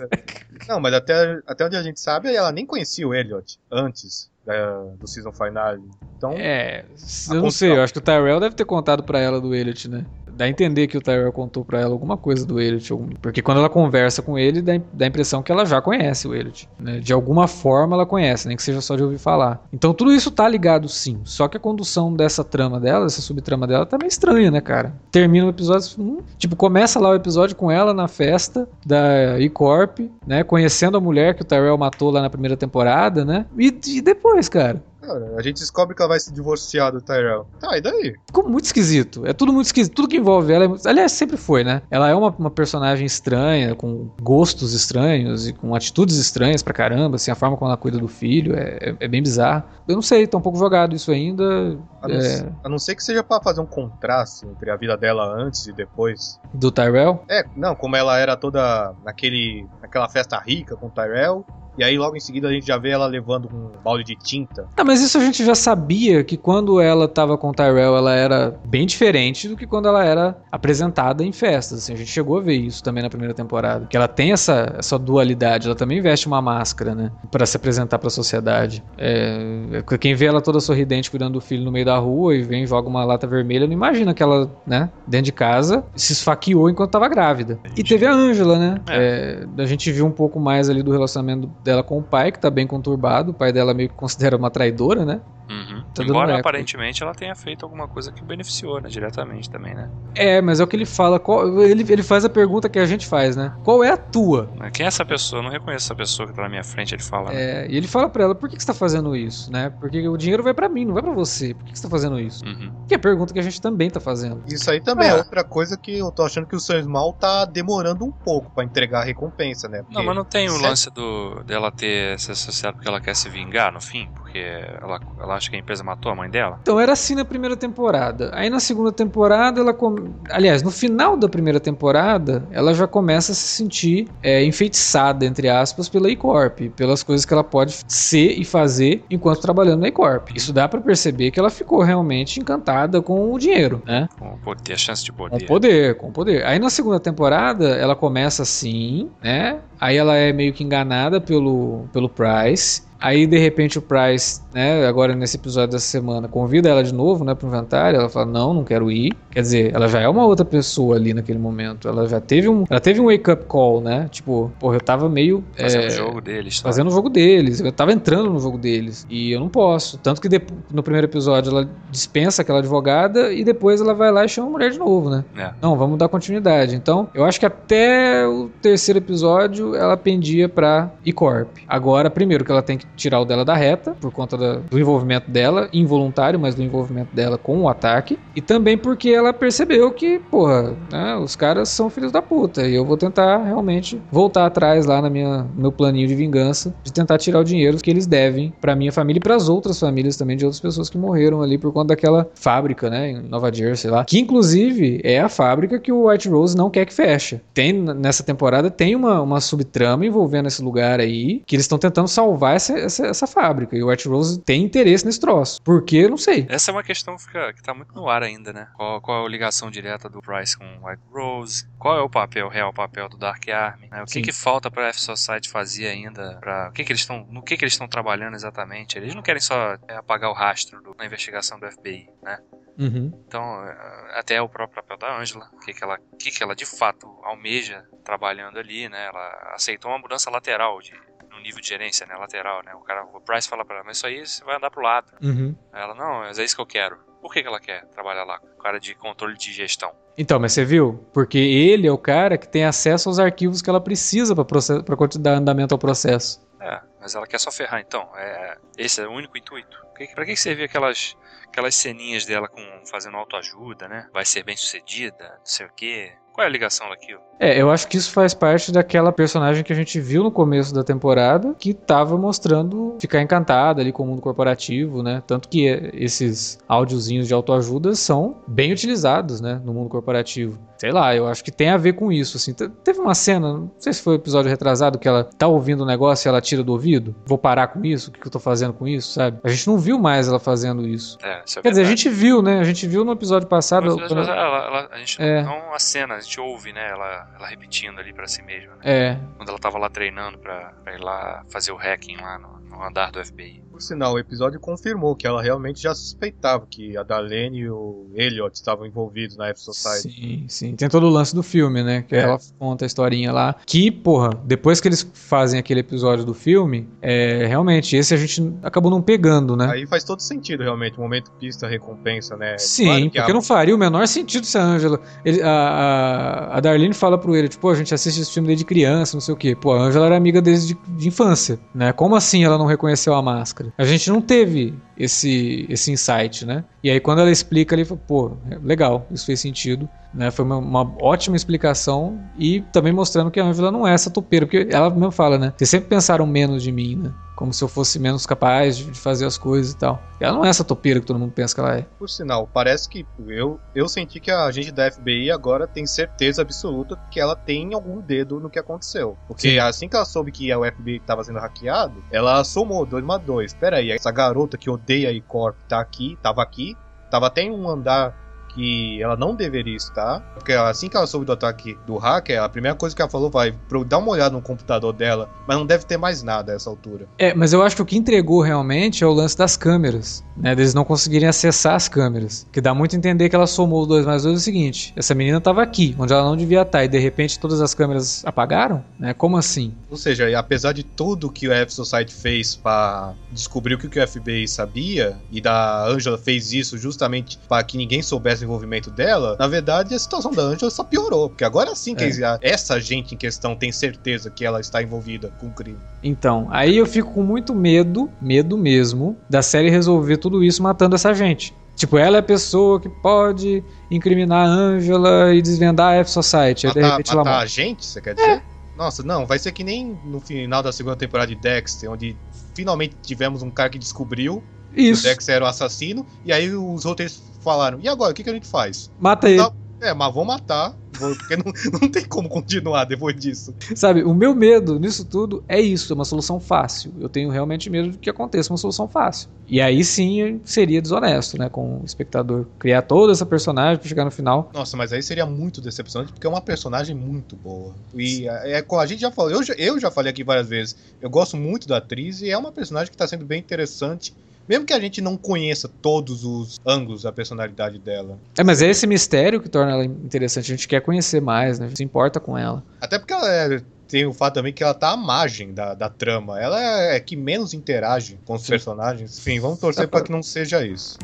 [0.68, 4.84] Não, mas até, até onde a gente sabe, ela nem conhecia o Elliot antes da-
[5.00, 5.82] do season finale.
[6.18, 6.86] Então, É,
[7.30, 9.88] eu não sei, eu acho que o Tyrell deve ter contado pra ela do Elliot,
[9.90, 10.06] né?
[10.40, 13.58] Dá a entender que o Tyrell contou pra ela alguma coisa do Elliot, porque quando
[13.58, 17.02] ela conversa com ele, dá, dá a impressão que ela já conhece o Elliot, né?
[17.02, 19.62] De alguma forma ela conhece, nem que seja só de ouvir falar.
[19.74, 23.68] Então tudo isso tá ligado sim, só que a condução dessa trama dela, dessa subtrama
[23.68, 24.94] dela, tá meio estranha, né, cara?
[25.12, 30.00] Termina o episódio, hum, tipo, começa lá o episódio com ela na festa da E-Corp,
[30.26, 30.46] né?
[30.46, 33.46] Conhecendo a mulher que o Tyrell matou lá na primeira temporada, né?
[33.58, 34.82] E, e depois, cara?
[35.02, 37.48] Cara, a gente descobre que ela vai se divorciar do Tyrell.
[37.60, 38.16] Tá, e daí?
[38.28, 39.26] Ficou muito esquisito.
[39.26, 39.94] É tudo muito esquisito.
[39.94, 40.66] Tudo que envolve ela.
[40.66, 40.68] É...
[40.68, 41.82] muito- Aliás, sempre foi, né?
[41.90, 47.16] Ela é uma, uma personagem estranha, com gostos estranhos e com atitudes estranhas pra caramba.
[47.16, 49.64] Assim, a forma como ela cuida do filho é, é- é bem bizarro.
[49.88, 51.78] Eu não sei, tá um pouco jogado isso ainda.
[52.02, 54.96] A não, é, a não ser que seja pra fazer um contraste entre a vida
[54.96, 56.40] dela antes e depois.
[56.54, 57.24] do Tyrell.
[57.28, 61.46] É, não, como ela era toda naquele, naquela festa rica com o Tyrell.
[61.80, 64.68] E aí logo em seguida a gente já vê ela levando um balde de tinta.
[64.76, 68.14] Ah, mas isso a gente já sabia que quando ela tava com o Tyrell, ela
[68.14, 71.80] era bem diferente do que quando ela era apresentada em festas.
[71.80, 73.88] Assim, a gente chegou a ver isso também na primeira temporada.
[73.88, 77.12] Que ela tem essa, essa dualidade, ela também veste uma máscara, né?
[77.32, 78.84] Pra se apresentar pra sociedade.
[78.98, 82.64] É, quem vê ela toda sorridente cuidando do filho no meio da rua e vem
[82.64, 86.70] e joga uma lata vermelha, não imagina que ela, né, dentro de casa, se esfaqueou
[86.70, 87.60] enquanto tava grávida.
[87.78, 88.82] E teve a Ângela, né?
[88.90, 92.40] É, a gente viu um pouco mais ali do relacionamento dela com o pai, que
[92.40, 93.32] tá bem conturbado.
[93.32, 95.22] O pai dela meio que considera uma traidora, né?
[95.50, 95.79] Uhum.
[95.94, 96.40] Tá Embora eco.
[96.42, 98.90] aparentemente ela tenha feito alguma coisa que beneficiou, né?
[98.90, 99.90] Diretamente também, né?
[100.16, 101.20] É, mas é o que ele fala.
[101.20, 103.54] qual- ele, ele faz a pergunta que a gente faz, né?
[103.64, 104.50] Qual é a tua?
[104.74, 105.40] Quem é essa pessoa?
[105.40, 107.32] Eu não reconheço essa pessoa que tá na minha frente, ele fala.
[107.32, 107.66] né?
[107.66, 109.70] É, e ele fala pra ela, por que, que você tá fazendo isso, né?
[109.80, 111.54] Porque o dinheiro vai pra mim, não vai pra você.
[111.54, 112.46] Por que, que você tá fazendo isso?
[112.46, 112.72] Uhum.
[112.88, 114.44] Que é a pergunta que a gente também tá fazendo.
[114.48, 115.16] Isso aí também é, É.
[115.16, 118.64] outra coisa que eu tô achando que o Sam Small tá demorando um pouco pra
[118.64, 119.80] entregar a recompensa, né?
[119.80, 123.02] Não, Porque mas não tem o se- lance do, dela ter se associado porque ela
[123.02, 124.08] quer se vingar no fim?
[124.16, 124.38] Porque
[124.82, 126.60] ela, ela acha que a empresa matou a mãe dela?
[126.62, 128.32] Então era assim na primeira temporada.
[128.34, 129.74] Aí na segunda temporada ela.
[129.74, 129.96] com-
[130.30, 135.50] Aliás, no final da primeira temporada, ela já começa a se sentir é, enfeitiçada, entre
[135.50, 140.30] aspas, pela E-Corp, pelas coisas que ela pode ser e fazer enquanto trabalhando na E-Corp.
[140.36, 144.08] Isso dá pra perceber que ela ficou realmente encantada com o dinheiro, né?
[144.20, 145.46] Com o poder, a chance de Com poder.
[145.46, 146.46] poder, com poder.
[146.46, 149.60] Aí na segunda temporada, ela começa assim, né?
[149.80, 152.82] Aí ela é meio que enganada pelo, pelo Price.
[153.00, 157.24] Aí de repente o Price, né, agora nesse episódio dessa semana, convida ela de novo,
[157.24, 158.00] né, pro inventário.
[158.00, 159.14] Ela fala: "Não, não quero ir".
[159.32, 161.88] Quer dizer, ela já é uma outra pessoa ali naquele momento.
[161.88, 164.08] Ela já teve um, ela teve um wake up call, né?
[164.12, 166.60] Tipo, porra, eu tava meio Fazendo é, o jogo deles.
[166.62, 166.68] tá?
[166.70, 167.60] fazendo o jogo deles.
[167.60, 169.06] Eu tava entrando no jogo deles.
[169.10, 169.98] E eu não posso.
[170.00, 174.26] Tanto que depo- no primeiro episódio ela dispensa aquela advogada e depois ela vai lá
[174.26, 175.24] e chama a mulher de novo, né?
[175.38, 175.52] É.
[175.62, 176.76] Não, vamos dar continuidade.
[176.76, 181.50] Então, eu acho que até o terceiro episódio ela pendia pra E-Corp.
[181.68, 184.80] Agora, primeiro que ela tem que tirar o dela da reta, por conta da- do
[184.80, 188.20] envolvimento dela, involuntário, mas do envolvimento dela com o ataque.
[188.36, 192.68] E também porque ela percebeu que, porra, né, os caras são filhos da puta.
[192.68, 196.92] E eu vou tentar realmente voltar atrás lá na minha, meu planinho de vingança, de
[196.94, 200.38] tentar tirar o dinheiro que eles devem pra minha família e pras outras famílias também
[200.38, 204.04] de outras pessoas que morreram ali por conta daquela fábrica, né, em Nova Jersey lá,
[204.06, 207.40] que inclusive é a fábrica que o White Rose não quer que feche.
[207.54, 212.08] Tem nessa temporada tem uma, uma subtrama envolvendo esse lugar aí, que eles estão tentando
[212.08, 213.76] salvar essa, essa, essa fábrica.
[213.76, 215.62] E o White Rose tem interesse nesse troço.
[215.64, 216.08] Por quê?
[216.08, 216.46] Não sei.
[216.50, 218.68] Essa é uma questão que, fica, que tá muito no ar ainda, né?
[218.76, 221.68] Qual, qual é a ligação direta do Price com o White Rose?
[221.78, 223.88] Qual é o papel, o real papel do Dark Army?
[223.90, 224.02] né?
[224.02, 226.38] O que, que falta pra F Society fazer ainda?
[226.40, 228.98] Pra, o que que eles estão, no que, que eles estão trabalhando exatamente?
[228.98, 232.40] Eles não querem só é, apagar o rastro do- na investigação do FBI, né?
[232.78, 233.12] Uhum.
[233.28, 236.42] Então, é, até o próprio papel da Angela, o que, que, ela, o que, que
[236.42, 239.06] ela de fato almeja trabalhando ali, né?
[239.08, 240.94] Ela aceitou uma mudança lateral de,
[241.40, 242.16] no nível de gerência, né?
[242.16, 242.74] Lateral, né?
[242.76, 245.12] O cara, o Price fala pra ela, mas isso aí você vai andar pro lado.
[245.22, 245.56] Uhum.
[245.74, 246.98] Ela, não, mas é isso que eu quero.
[247.22, 248.40] Por que, que ela quer trabalhar lá?
[248.58, 249.92] O cara de controle de gestão.
[250.18, 251.06] Então, mas você viu?
[251.14, 255.34] Porque ele é o cara que tem acesso aos arquivos que ela precisa para dar
[255.34, 256.46] andamento ao processo.
[256.62, 258.10] É, mas ela quer só ferrar, então.
[258.16, 259.78] É, esse é o único intuito.
[260.16, 261.16] Pra que servia aquelas,
[261.48, 264.08] aquelas ceninhas dela com fazendo autoajuda, né?
[264.14, 266.14] Vai ser bem sucedida, não sei o quê.
[266.40, 267.20] Qual é a ligação daquilo?
[267.38, 270.74] É, eu acho que isso faz parte daquela personagem que a gente viu no começo
[270.74, 275.22] da temporada, que tava mostrando ficar encantada ali com o mundo corporativo, né?
[275.28, 280.58] Tanto que esses áudiozinhos de autoajuda são bem utilizados, né, no mundo corporativo.
[280.80, 282.54] Sei lá, eu acho que tem a ver com isso, assim.
[282.54, 285.84] Teve uma cena, não sei se foi o um episódio retrasado, que ela tá ouvindo
[285.84, 287.14] um negócio e ela tira do ouvido.
[287.26, 288.10] Vou parar com isso?
[288.10, 289.40] O que eu tô fazendo com isso, sabe?
[289.44, 291.18] A gente não viu mais ela fazendo isso.
[291.22, 292.60] É, isso é Quer dizer, a gente viu, né?
[292.60, 293.88] A gente viu no episódio passado.
[293.88, 295.44] No episódio passado ela, ela, a gente é.
[295.44, 296.90] não a cena, a gente ouve, né?
[296.90, 298.76] Ela, ela repetindo ali para si mesma.
[298.76, 298.82] Né?
[298.84, 299.20] É.
[299.36, 302.84] Quando ela tava lá treinando pra, pra ir lá fazer o hacking lá no, no
[302.84, 303.62] andar do FBI.
[303.72, 308.08] Por sinal, o episódio confirmou que ela realmente já suspeitava que a Darlene e o
[308.14, 310.14] Elliot estavam envolvidos na F-Society.
[310.14, 310.76] Sim, sim.
[310.76, 312.02] Tem todo o lance do filme, né?
[312.02, 312.20] Que é.
[312.20, 313.56] ela conta a historinha lá.
[313.66, 318.54] Que, porra, depois que eles fazem aquele episódio do filme, é, realmente, esse a gente
[318.62, 319.70] acabou não pegando, né?
[319.72, 320.98] Aí faz todo sentido, realmente.
[320.98, 322.58] O momento pista recompensa, né?
[322.58, 323.34] Sim, claro porque a...
[323.34, 325.00] não faria o menor sentido se a Angela.
[325.24, 328.66] Ele, a, a, a Darlene fala pro ele, tipo, a gente assiste esse filme desde
[328.66, 329.56] criança, não sei o quê.
[329.56, 331.94] Pô, a Angela era amiga desde de, de infância, né?
[331.94, 333.74] Como assim ela não reconheceu a máscara?
[333.78, 336.64] A gente não teve esse, esse insight, né?
[336.84, 338.32] E aí quando ela explica, ele fala, pô,
[338.62, 339.90] legal, isso fez sentido.
[340.14, 340.32] Né?
[340.32, 344.46] Foi uma, uma, ótima explicação e também mostrando que a Angela não é essa topeira,
[344.46, 345.54] porque ela mesmo fala, né?
[345.56, 347.14] Vocês sempre pensaram menos de mim, né?
[347.36, 350.02] Como se eu fosse menos capaz de, fazer as coisas e tal.
[350.20, 351.86] Ela não é essa topeira que todo mundo pensa que ela é.
[351.98, 356.42] Por sinal, parece que eu, eu senti que a gente da FBI agora tem certeza
[356.42, 359.16] absoluta que ela tem algum dedo no que aconteceu.
[359.28, 359.60] Porque Sim.
[359.60, 363.54] assim que ela soube que o FBI estava sendo hackeado, ela somou 2 mais 2.
[363.54, 366.76] Pera aí, essa garota que odeia a E-Corp tá aqui, tava aqui,
[367.10, 368.16] tava até em um andar
[368.54, 370.20] que ela não deveria estar.
[370.34, 373.30] Porque assim que ela soube do ataque do hacker, a primeira coisa que ela falou
[373.30, 373.54] vai
[373.88, 377.08] dar uma olhada no computador dela, mas não deve ter mais nada a essa altura.
[377.18, 380.56] É, mas eu acho que o que entregou realmente é o lance das câmeras, né?
[380.56, 382.48] Deles não conseguirem acessar as câmeras.
[382.52, 384.94] Que dá muito a entender que ela somou os dois mais dois é o seguinte:
[384.96, 388.24] essa menina estava aqui, onde ela não devia estar, e de repente todas as câmeras
[388.26, 388.84] apagaram?
[389.00, 389.14] Né?
[389.14, 389.74] Como assim?
[389.90, 394.08] Ou seja, apesar de tudo que o F Society fez para descobrir o que o
[394.08, 399.48] FBI sabia, e da Angela fez isso justamente para que ninguém soubesse envolvimento dela, na
[399.48, 401.30] verdade a situação da Angela só piorou.
[401.30, 402.40] Porque agora sim que é.
[402.42, 405.80] essa gente em questão tem certeza que ela está envolvida com o crime.
[406.04, 410.96] Então, aí eu fico com muito medo, medo mesmo, da série resolver tudo isso matando
[410.96, 411.54] essa gente.
[411.76, 416.68] Tipo, ela é a pessoa que pode incriminar a Angela e desvendar a F-Society.
[416.68, 418.30] Matar, de repente matar ela a gente, você quer dizer?
[418.30, 418.42] É.
[418.76, 422.16] Nossa, não, vai ser que nem no final da segunda temporada de Dexter, onde
[422.54, 424.44] finalmente tivemos um cara que descobriu
[424.76, 425.02] isso.
[425.02, 428.30] O Dex era o assassino, e aí os roteiros falaram: e agora, o que, que
[428.30, 428.90] a gente faz?
[429.00, 429.42] Mata ele.
[429.82, 433.56] É, mas vou matar, porque não, não tem como continuar depois disso.
[433.76, 436.94] Sabe, o meu medo nisso tudo é isso, é uma solução fácil.
[437.00, 439.30] Eu tenho realmente medo de que aconteça uma solução fácil.
[439.48, 442.46] E aí sim seria desonesto, né, com o espectador.
[442.60, 444.52] Criar toda essa personagem pra chegar no final.
[444.54, 447.74] Nossa, mas aí seria muito decepcionante, porque é uma personagem muito boa.
[447.96, 450.76] E é, é a gente já falou, eu já, eu já falei aqui várias vezes,
[451.02, 454.14] eu gosto muito da atriz e é uma personagem que tá sendo bem interessante
[454.50, 458.18] mesmo que a gente não conheça todos os ângulos da personalidade dela.
[458.36, 460.52] É, mas é esse mistério que torna ela interessante.
[460.52, 461.68] A gente quer conhecer mais, né?
[461.68, 462.64] A gente se importa com ela.
[462.82, 465.88] Até porque ela é, tem o fato também que ela tá à margem da, da
[465.88, 466.42] trama.
[466.42, 468.50] Ela é, é que menos interage com os Sim.
[468.50, 469.20] personagens.
[469.20, 470.98] Enfim, vamos torcer para que não seja isso.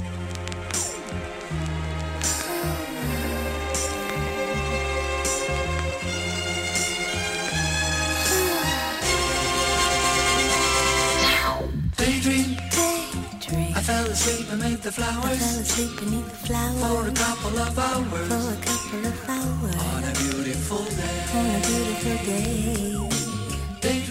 [14.86, 15.40] The flowers.
[15.40, 16.80] Fell asleep beneath the flowers.
[16.80, 18.28] For a couple of hours.
[18.28, 19.76] For a couple of hours.
[19.76, 21.26] On a beautiful day.
[21.34, 23.05] On a beautiful day.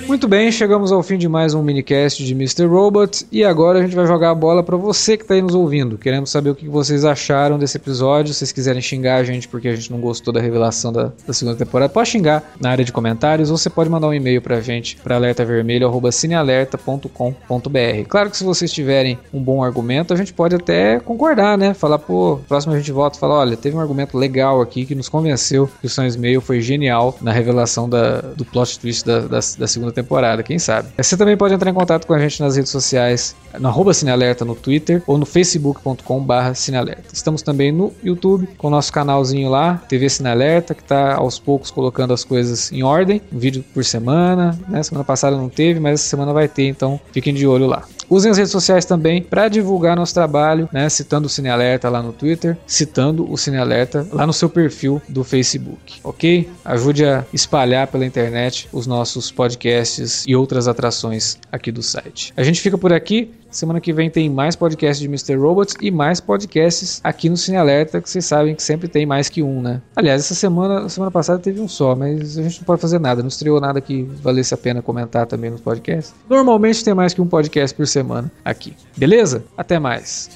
[0.07, 2.67] Muito bem, chegamos ao fim de mais um minicast de Mr.
[2.67, 5.55] Robot e agora a gente vai jogar a bola para você que está aí nos
[5.55, 5.97] ouvindo.
[5.97, 8.35] Queremos saber o que vocês acharam desse episódio.
[8.35, 11.33] Se vocês quiserem xingar a gente porque a gente não gostou da revelação da, da
[11.33, 14.57] segunda temporada, pode xingar na área de comentários ou você pode mandar um e-mail para
[14.57, 18.07] a gente para alertavermelho@cinealerta.com.br.
[18.07, 21.73] Claro que se vocês tiverem um bom argumento, a gente pode até concordar, né?
[21.73, 24.95] Falar, pô, próximo a gente volta e fala, olha, teve um argumento legal aqui que
[24.95, 29.21] nos convenceu que o Sam Mail foi genial na revelação da, do plot twist da,
[29.21, 30.89] da, da segunda temporada, quem sabe.
[30.97, 34.45] Você também pode entrar em contato com a gente nas redes sociais, no arroba Cinealerta
[34.45, 37.05] no Twitter ou no facebook.com barra Cinealerta.
[37.13, 41.71] Estamos também no YouTube, com o nosso canalzinho lá, TV Cinealerta, que está aos poucos
[41.71, 44.83] colocando as coisas em ordem, um vídeo por semana, né?
[44.83, 47.85] Semana passada não teve, mas essa semana vai ter, então fiquem de olho lá.
[48.09, 50.89] Usem as redes sociais também para divulgar nosso trabalho, né?
[50.89, 55.01] Citando o Cine Alerta lá no Twitter, citando o Cine Alerta lá no seu perfil
[55.09, 56.49] do Facebook, ok?
[56.65, 62.33] Ajude a espalhar pela internet os nossos podcasts e outras atrações aqui do site.
[62.37, 63.33] A gente fica por aqui.
[63.55, 65.41] Semana que vem tem mais podcasts de Mr.
[65.41, 69.29] Robots e mais podcasts aqui no Cine Alerta, que vocês sabem que sempre tem mais
[69.29, 69.81] que um, né?
[69.95, 73.23] Aliás, essa semana, semana passada teve um só, mas a gente não pode fazer nada,
[73.23, 76.13] não estreou nada que valesse a pena comentar também nos podcasts.
[76.29, 78.75] Normalmente tem mais que um podcast por semana aqui.
[78.97, 79.45] Beleza?
[79.57, 80.31] Até mais.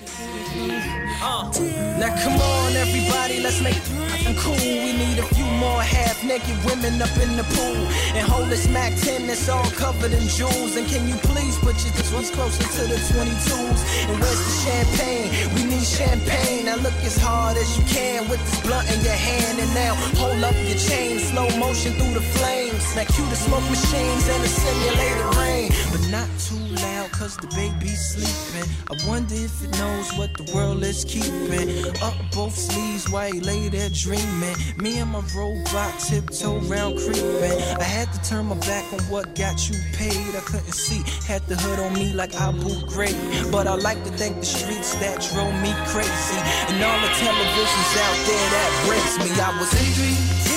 [6.39, 7.83] Naked women up in the pool.
[8.15, 10.77] And hold this Mac 10 that's all covered in jewels.
[10.77, 13.81] And can you please put your ones closer to the 22s?
[14.09, 15.29] And where's the champagne?
[15.55, 16.67] We need champagne.
[16.67, 19.59] Now look as hard as you can with this blunt in your hand.
[19.59, 22.85] And now hold up your chain, slow motion through the flames.
[22.95, 25.69] Now cue the smoke machines and the simulated rain.
[25.91, 28.69] But not too loud, cause the baby's sleeping.
[28.91, 31.69] I wonder if it knows what the world is keeping.
[32.03, 34.57] Up both sleeves while he lay there dreaming.
[34.79, 35.99] Me and my robot
[36.29, 37.59] tiptoe round creeping.
[37.79, 40.35] I had to turn my back on what got you paid.
[40.37, 43.53] I couldn't see, had the hood on me like I Abu Ghraib.
[43.53, 46.39] But I like to thank the streets that drove me crazy.
[46.69, 49.31] And all the televisions out there that breaks me.
[49.41, 50.48] I was angry.